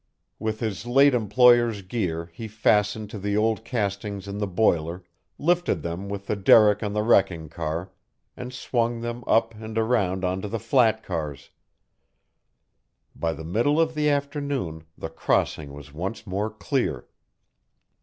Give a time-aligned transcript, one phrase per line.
[0.39, 5.03] With his late employer's gear he fastened to the old castings and the boiler,
[5.37, 7.91] lifted them with the derrick on the wrecking car,
[8.35, 11.51] and swung them up and around onto the flat cars.
[13.15, 17.05] By the middle of the afternoon the crossing was once more clear.